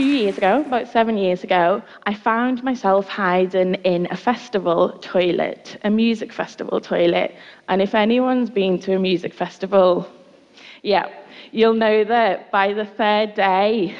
[0.00, 5.76] few years ago, about seven years ago, I found myself hiding in a festival toilet,
[5.84, 7.34] a music festival toilet.
[7.68, 10.08] And if anyone's been to a music festival,
[10.82, 11.10] yeah,
[11.52, 13.94] you'll know that by the third day,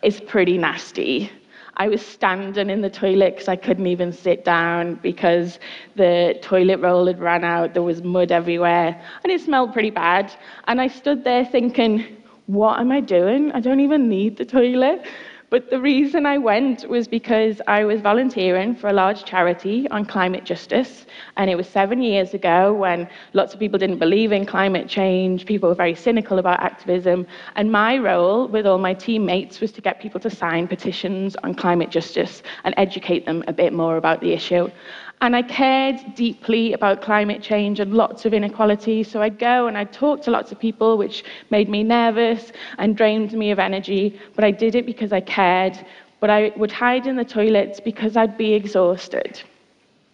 [0.00, 1.28] it's pretty nasty.
[1.76, 5.58] I was standing in the toilet because I couldn't even sit down because
[5.96, 7.74] the toilet roll had run out.
[7.74, 10.32] There was mud everywhere and it smelled pretty bad.
[10.68, 12.15] And I stood there thinking,
[12.46, 13.52] what am I doing?
[13.52, 15.04] I don't even need the toilet.
[15.48, 20.04] But the reason I went was because I was volunteering for a large charity on
[20.04, 21.06] climate justice.
[21.36, 25.46] And it was seven years ago when lots of people didn't believe in climate change,
[25.46, 27.28] people were very cynical about activism.
[27.54, 31.54] And my role with all my teammates was to get people to sign petitions on
[31.54, 34.68] climate justice and educate them a bit more about the issue.
[35.22, 39.02] And I cared deeply about climate change and lots of inequality.
[39.02, 42.96] So I'd go and I'd talk to lots of people, which made me nervous and
[42.96, 44.20] drained me of energy.
[44.34, 45.78] But I did it because I cared.
[46.20, 49.42] But I would hide in the toilets because I'd be exhausted.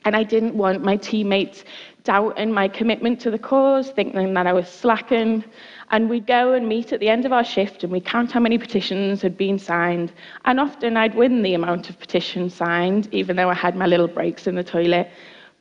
[0.04, 1.64] And I didn't want my teammates
[2.04, 5.44] doubting my commitment to the cause, thinking that I was slacking.
[5.90, 8.40] And we'd go and meet at the end of our shift and we'd count how
[8.40, 10.12] many petitions had been signed.
[10.44, 14.08] And often I'd win the amount of petitions signed, even though I had my little
[14.08, 15.10] breaks in the toilet.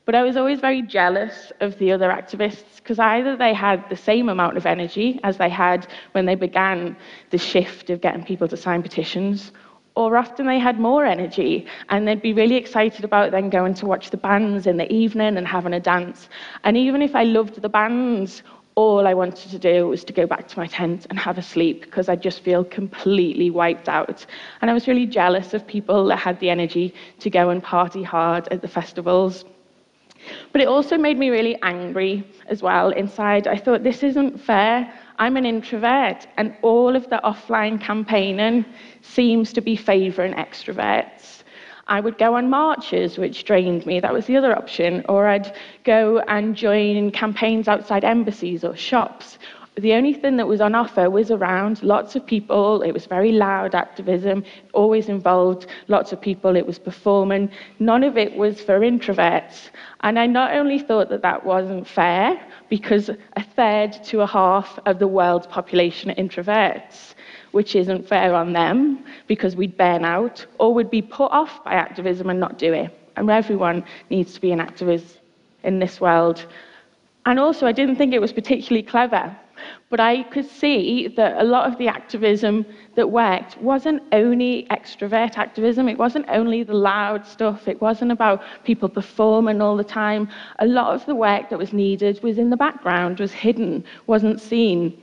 [0.05, 3.95] But I was always very jealous of the other activists because either they had the
[3.95, 6.95] same amount of energy as they had when they began
[7.29, 9.51] the shift of getting people to sign petitions,
[9.95, 13.85] or often they had more energy and they'd be really excited about then going to
[13.85, 16.29] watch the bands in the evening and having a dance.
[16.63, 18.43] And even if I loved the bands
[18.75, 21.41] all I wanted to do was to go back to my tent and have a
[21.41, 24.25] sleep because I just feel completely wiped out.
[24.61, 28.03] And I was really jealous of people that had the energy to go and party
[28.03, 29.45] hard at the festivals.
[30.51, 33.47] But it also made me really angry as well inside.
[33.47, 34.93] I thought, this isn't fair.
[35.21, 38.65] I'm an introvert, and all of the offline campaigning
[39.03, 41.43] seems to be favouring extroverts.
[41.85, 43.99] I would go on marches, which drained me.
[43.99, 45.05] That was the other option.
[45.07, 49.37] Or I'd go and join campaigns outside embassies or shops.
[49.75, 52.81] The only thing that was on offer was around lots of people.
[52.81, 54.43] It was very loud activism,
[54.73, 56.55] always involved lots of people.
[56.55, 57.51] It was performing.
[57.77, 59.69] None of it was for introverts.
[59.99, 64.79] And I not only thought that that wasn't fair, because a third to a half
[64.85, 67.15] of the world's population are introverts,
[67.51, 71.73] which isn't fair on them because we'd burn out or would be put off by
[71.73, 72.97] activism and not do it.
[73.17, 75.17] And everyone needs to be an activist
[75.63, 76.45] in this world.
[77.25, 79.35] And also, I didn't think it was particularly clever,
[79.89, 85.37] but I could see that a lot of the activism that worked wasn't only extrovert
[85.37, 90.29] activism, it wasn't only the loud stuff, it wasn't about people performing all the time.
[90.59, 94.39] A lot of the work that was needed was in the background, was hidden, wasn't
[94.41, 95.01] seen.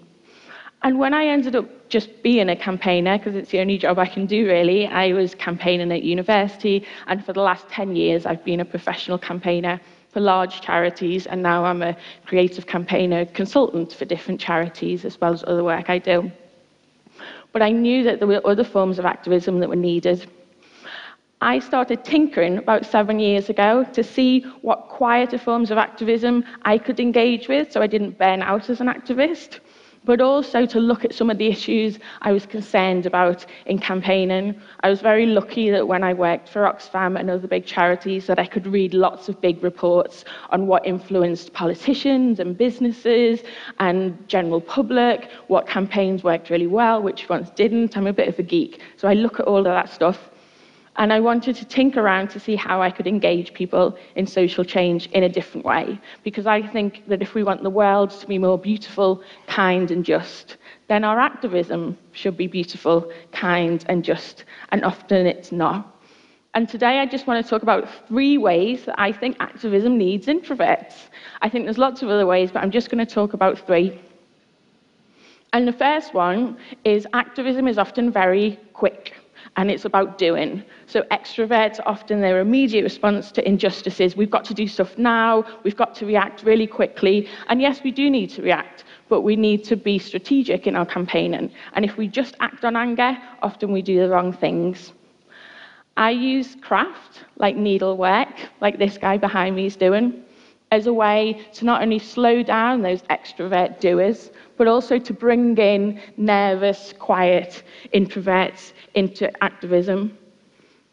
[0.83, 4.07] And when I ended up just being a campaigner, because it's the only job I
[4.07, 8.45] can do really, I was campaigning at university, and for the last 10 years I've
[8.45, 9.81] been a professional campaigner
[10.11, 11.97] for large charities, and now I'm a
[12.27, 16.31] creative campaigner consultant for different charities as well as other work I do.
[17.53, 20.27] But I knew that there were other forms of activism that were needed.
[21.41, 26.79] I started tinkering about seven years ago to see what quieter forms of activism I
[26.79, 29.61] could engage with so I didn't burn out as an activist
[30.04, 34.60] but also to look at some of the issues I was concerned about in campaigning.
[34.81, 38.38] I was very lucky that when I worked for Oxfam and other big charities that
[38.38, 43.41] I could read lots of big reports on what influenced politicians and businesses
[43.78, 47.97] and general public, what campaigns worked really well, which ones didn't.
[47.97, 50.30] I'm a bit of a geek, so I look at all of that stuff
[50.98, 54.64] and I wanted to tinker around to see how I could engage people in social
[54.64, 55.98] change in a different way.
[56.25, 60.04] Because I think that if we want the world to be more beautiful, kind, and
[60.04, 60.56] just,
[60.88, 64.44] then our activism should be beautiful, kind, and just.
[64.72, 65.94] And often it's not.
[66.54, 70.27] And today I just want to talk about three ways that I think activism needs
[70.27, 70.94] introverts.
[71.42, 74.01] I think there's lots of other ways, but I'm just going to talk about three.
[75.53, 79.15] And the first one is activism is often very quick
[79.57, 80.63] and it's about doing.
[80.87, 85.77] So extroverts, often their immediate response to injustices, we've got to do stuff now, we've
[85.77, 87.29] got to react really quickly.
[87.49, 90.87] And yes, we do need to react, but we need to be strategic in our
[90.87, 91.51] campaigning.
[91.75, 94.93] And if we just act on anger, often we do the wrong things.
[95.97, 98.29] I use craft, like needlework,
[98.61, 100.23] like this guy behind me is doing,
[100.71, 105.57] as a way to not only slow down those extrovert doers, but also to bring
[105.57, 107.63] in nervous, quiet
[107.95, 110.19] introverts into activism.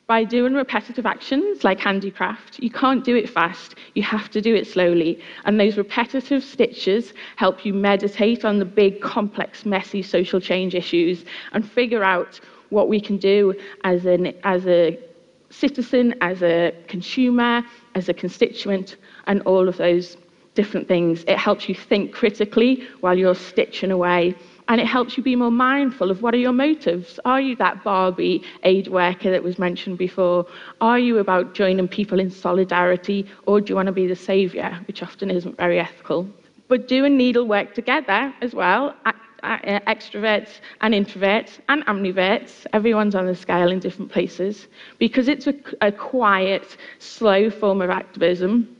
[0.08, 4.54] By doing repetitive actions like handicraft, you can't do it fast, you have to do
[4.54, 5.20] it slowly.
[5.46, 11.26] And those repetitive stitches help you meditate on the big, complex, messy social change issues
[11.54, 12.40] and figure out
[12.70, 15.00] what we can do as, an, as a
[15.50, 17.64] citizen, as a consumer,
[17.96, 20.18] as a constituent, and all of those
[20.56, 21.24] different things.
[21.28, 24.36] It helps you think critically while you're stitching away.
[24.68, 27.20] And it helps you be more mindful of what are your motives.
[27.24, 30.48] Are you that Barbie aid worker that was mentioned before?
[30.82, 34.80] Are you about joining people in solidarity, or do you want to be the saviour,
[34.88, 36.28] which often isn't very ethical?
[36.68, 38.96] But doing needle work together as well,
[39.44, 40.50] extroverts
[40.82, 42.66] and introverts and ambiverts.
[42.74, 44.68] everyone's on the scale in different places,
[44.98, 48.75] because it's a, a quiet, slow form of activism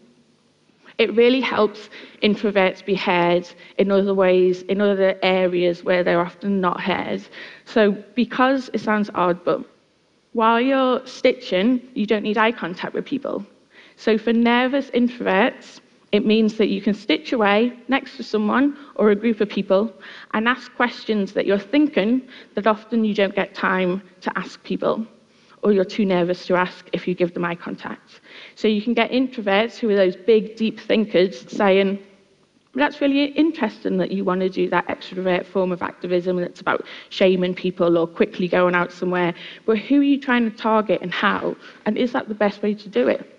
[0.98, 1.90] it really helps
[2.24, 3.48] introverts be heard
[3.78, 7.22] in other ways, in other areas where they're often not heard.
[7.66, 9.64] So, because it sounds odd, but
[10.34, 13.46] while you're stitching, you don't need eye contact with people.
[13.98, 15.80] So, for nervous introverts,
[16.12, 19.92] it means that you can stitch away next to someone or a group of people
[20.34, 22.22] and ask questions that you're thinking
[22.54, 25.06] that often you don't get time to ask people
[25.66, 28.22] or you're too nervous to ask if you give them eye contact.
[28.54, 31.98] So you can get introverts who are those big, deep thinkers saying,
[32.76, 36.86] that's really interesting that you want to do that extrovert form of activism that's about
[37.10, 39.34] shaming people or quickly going out somewhere.
[39.66, 41.56] But who are you trying to target and how?
[41.88, 43.35] And is that the best way to do it?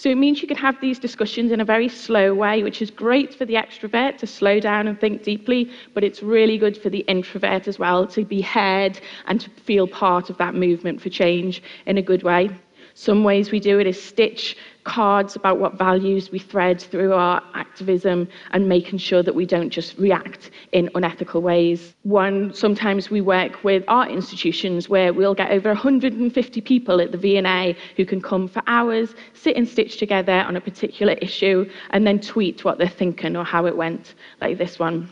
[0.00, 2.90] So it means you can have these discussions in a very slow way, which is
[2.90, 6.88] great for the extrovert to slow down and think deeply, but it's really good for
[6.88, 11.10] the introvert as well to be heard and to feel part of that movement for
[11.10, 12.48] change in a good way.
[12.94, 17.42] Some ways we do it is stitch cards about what values we thread through our
[17.54, 21.94] activism and making sure that we don't just react in unethical ways.
[22.02, 27.18] One, sometimes we work with art institutions where we'll get over 150 people at the
[27.18, 32.06] V&A who can come for hours, sit and stitch together on a particular issue, and
[32.06, 35.10] then tweet what they're thinking or how it went, like this one.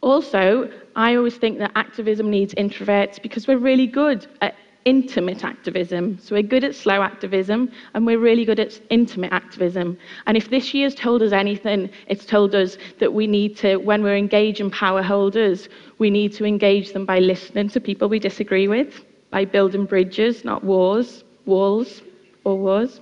[0.00, 4.54] Also, I always think that activism needs introverts because we're really good at
[4.84, 6.18] intimate activism.
[6.18, 9.98] So we're good at slow activism and we're really good at intimate activism.
[10.26, 14.02] And if this year's told us anything, it's told us that we need to, when
[14.02, 18.68] we're engaging power holders, we need to engage them by listening to people we disagree
[18.68, 22.02] with, by building bridges, not wars, walls
[22.44, 23.00] or wars,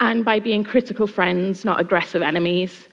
[0.00, 2.88] and by being critical friends, not aggressive enemies.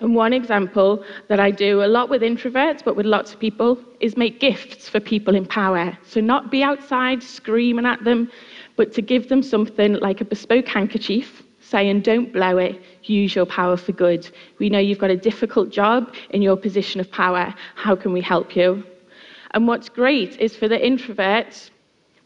[0.00, 3.78] And one example that I do a lot with introverts, but with lots of people,
[4.00, 5.96] is make gifts for people in power.
[6.04, 8.30] So, not be outside screaming at them,
[8.76, 13.46] but to give them something like a bespoke handkerchief saying, Don't blow it, use your
[13.46, 14.28] power for good.
[14.58, 17.54] We know you've got a difficult job in your position of power.
[17.74, 18.82] How can we help you?
[19.52, 21.70] And what's great is for the introverts,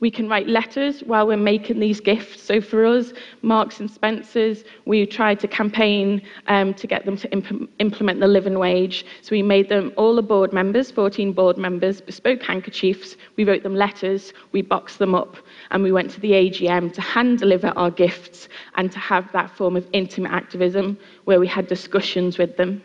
[0.05, 2.43] we can write letters while we're making these gifts.
[2.43, 7.33] So for us, Marks and Spencers, we tried to campaign um, to get them to
[7.33, 9.07] imp- implement the living wage.
[9.23, 13.17] So we made them all the board members, 14 board members, bespoke handkerchiefs.
[13.37, 15.39] We wrote them letters, we boxed them up,
[15.71, 19.57] and we went to the AGM to hand deliver our gifts and to have that
[19.57, 22.83] form of intimate activism where we had discussions with them.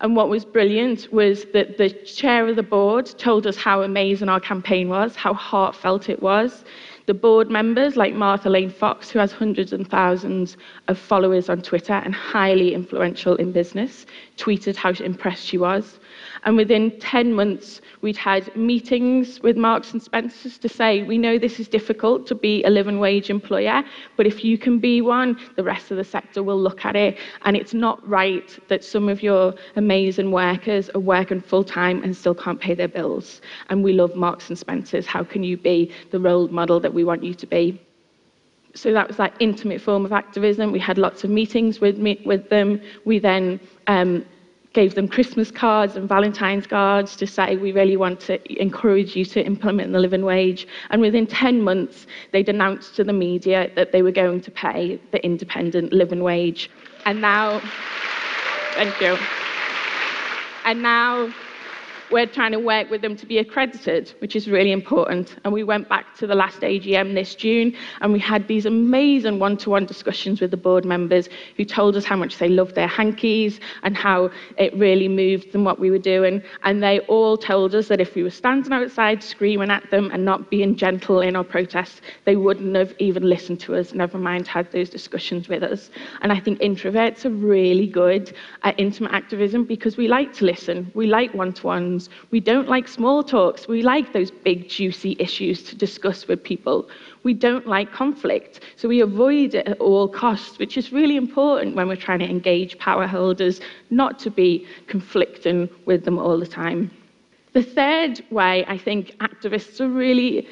[0.00, 4.28] And what was brilliant was that the chair of the board told us how amazing
[4.28, 6.64] our campaign was, how heartfelt it was.
[7.06, 10.56] The board members, like Martha Lane Fox, who has hundreds and thousands
[10.88, 15.98] of followers on Twitter and highly influential in business, tweeted how impressed she was.
[16.44, 21.38] And within 10 months, we'd had meetings with Marks and Spencers to say, we know
[21.38, 23.82] this is difficult to be a living wage employer,
[24.16, 27.18] but if you can be one, the rest of the sector will look at it.
[27.42, 32.16] And it's not right that some of your amazing workers are working full time and
[32.16, 33.40] still can't pay their bills.
[33.68, 35.06] And we love Marks and Spencers.
[35.06, 37.80] How can you be the role model that we want you to be?
[38.74, 40.70] so that was that intimate form of activism.
[40.70, 42.80] We had lots of meetings with, me, with them.
[43.04, 44.24] We then um,
[44.78, 49.24] gave them Christmas cards and Valentine's cards to say, we really want to encourage you
[49.24, 50.68] to implement the living wage.
[50.90, 55.00] And within 10 months, they'd announced to the media that they were going to pay
[55.10, 56.70] the independent living wage.
[57.06, 57.60] And now,
[58.74, 59.18] thank you.
[60.64, 61.34] And now
[62.10, 65.36] we're trying to work with them to be accredited, which is really important.
[65.44, 69.38] And we went back to the last AGM this June and we had these amazing
[69.38, 72.74] one to one discussions with the board members who told us how much they loved
[72.74, 76.42] their hankies and how it really moved them what we were doing.
[76.64, 80.24] And they all told us that if we were standing outside screaming at them and
[80.24, 84.46] not being gentle in our protests, they wouldn't have even listened to us, never mind
[84.46, 85.90] had those discussions with us.
[86.22, 90.90] And I think introverts are really good at intimate activism because we like to listen,
[90.94, 93.68] we like one to ones we don't like small talks.
[93.68, 96.88] We like those big, juicy issues to discuss with people.
[97.24, 98.60] We don't like conflict.
[98.76, 102.30] So we avoid it at all costs, which is really important when we're trying to
[102.30, 106.90] engage power holders, not to be conflicting with them all the time.
[107.52, 110.46] The third way I think activists are really,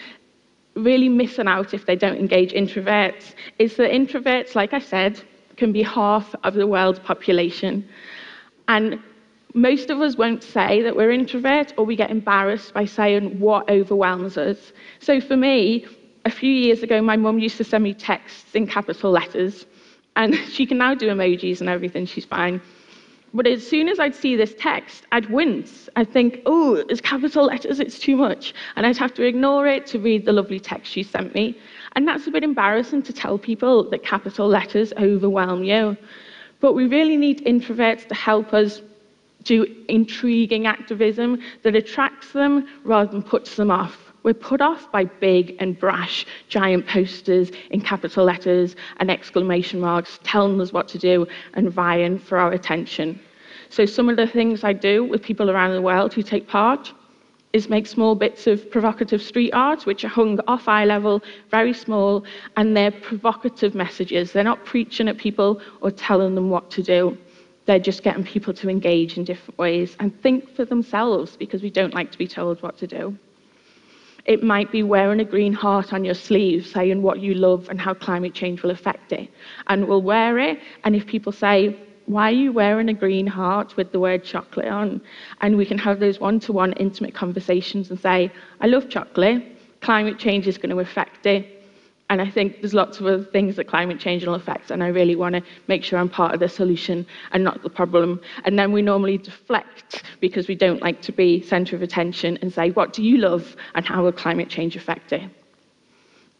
[0.75, 5.23] really missing out if they don't engage introverts is that introverts, like I said,
[5.57, 7.85] can be half of the world's population.
[8.69, 8.99] And
[9.57, 13.69] most of us won't say that we're introverts or we get embarrassed by saying what
[13.71, 14.75] overwhelms us.
[15.01, 15.87] So for me,
[16.27, 19.65] a few years ago, my mum used to send me texts in capital letters,
[20.15, 22.61] and she can now do emojis and everything, she's fine.
[23.33, 25.89] But as soon as I'd see this text, I'd wince.
[25.97, 28.53] I'd think, oh, it's capital letters, it's too much.
[28.77, 31.59] And I'd have to ignore it to read the lovely text she sent me.
[31.93, 35.97] And that's a bit embarrassing to tell people that capital letters overwhelm you.
[36.61, 38.83] But we really need introverts to help us
[39.47, 44.13] do intriguing activism that attracts them rather than puts them off.
[44.23, 50.19] We're put off by big and brash giant posters in capital letters and exclamation marks
[50.25, 53.21] telling us what to do and vying for our attention.
[53.69, 56.93] So, some of the things I do with people around the world who take part
[57.53, 61.73] is make small bits of provocative street art, which are hung off eye level, very
[61.73, 62.25] small,
[62.57, 64.33] and they're provocative messages.
[64.33, 67.17] They're not preaching at people or telling them what to do.
[67.67, 71.71] They're just getting people to engage in different ways and think for themselves because we
[71.71, 73.19] don't like to be told what to do.
[74.25, 77.81] It might be wearing a green heart on your sleeve, saying what you love and
[77.81, 79.31] how climate change will affect it.
[79.69, 83.77] And we'll wear it, and if people say, why are you wearing a green heart
[83.77, 85.01] with the word chocolate on?
[85.41, 89.45] And we can have those one to one intimate conversations and say, I love chocolate,
[89.81, 91.56] climate change is going to affect it.
[92.09, 94.89] And I think there's lots of other things that climate change will affect, and I
[94.89, 98.21] really want to make sure I'm part of the solution and not the problem.
[98.45, 102.53] And then we normally deflect because we don't like to be centre of attention and
[102.53, 105.29] say, What do you love, and how will climate change affect it?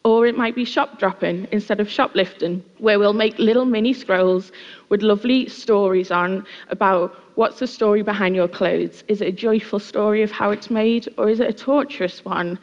[0.05, 4.53] Or it might be shop dropping instead of shoplifting, where we'll make little mini scrolls
[4.87, 9.03] with lovely stories on about what's the story behind your clothes.
[9.09, 12.57] Is it a joyful story of how it's made, or is it a torturous one?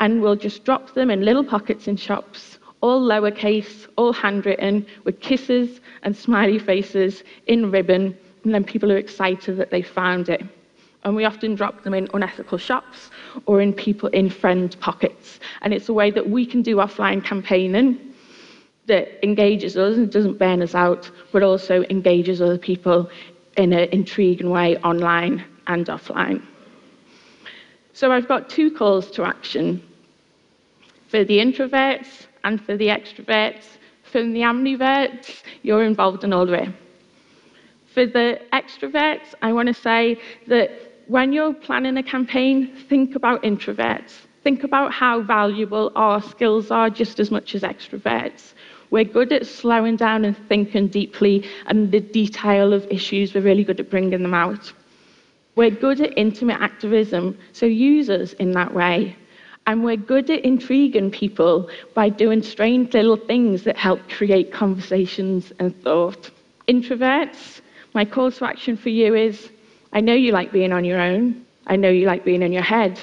[0.00, 5.20] And we'll just drop them in little pockets in shops, all lowercase, all handwritten, with
[5.20, 10.42] kisses and smiley faces in ribbon, and then people are excited that they found it.
[11.04, 13.10] And we often drop them in unethical shops
[13.46, 15.40] or in people in friend pockets.
[15.62, 17.98] And it's a way that we can do offline campaigning
[18.86, 23.10] that engages us and doesn't burn us out, but also engages other people
[23.56, 26.42] in an intriguing way online and offline.
[27.92, 29.82] So I've got two calls to action
[31.08, 33.64] for the introverts and for the extroverts.
[34.04, 36.74] For the ambiverts, you're involved in all the way.
[37.92, 40.70] For the extroverts, I want to say that
[41.08, 44.12] when you're planning a campaign, think about introverts.
[44.44, 48.52] Think about how valuable our skills are just as much as extroverts.
[48.90, 53.64] We're good at slowing down and thinking deeply, and the detail of issues, we're really
[53.64, 54.72] good at bringing them out.
[55.56, 59.16] We're good at intimate activism, so use us in that way.
[59.68, 65.52] And we're good at intriguing people by doing strange little things that help create conversations
[65.58, 66.30] and thought.
[66.68, 67.60] Introverts,
[67.92, 69.50] my call to action for you is
[69.92, 72.62] I know you like being on your own, I know you like being in your
[72.62, 72.98] head,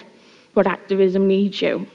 [0.56, 1.86] but activism needs you.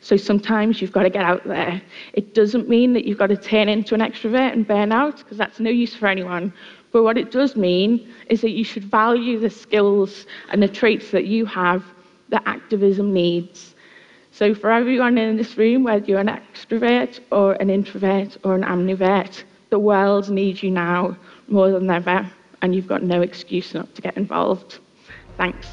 [0.00, 1.80] So sometimes you've got to get out there.
[2.12, 5.38] It doesn't mean that you've got to turn into an extrovert and burn out, because
[5.38, 6.52] that's no use for anyone.
[6.90, 11.12] But what it does mean is that you should value the skills and the traits
[11.12, 11.84] that you have
[12.30, 13.75] that activism needs.
[14.36, 18.64] So for everyone in this room, whether you're an extrovert or an introvert or an
[18.64, 21.16] ambivert, the world needs you now
[21.48, 24.78] more than ever, and you've got no excuse not to get involved.
[25.38, 25.66] Thanks.